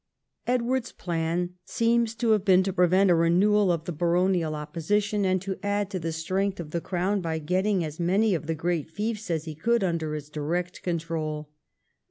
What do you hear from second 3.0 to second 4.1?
a renewal of the